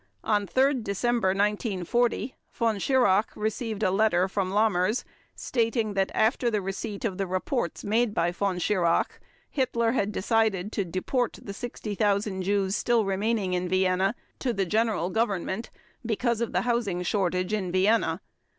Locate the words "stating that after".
5.35-6.49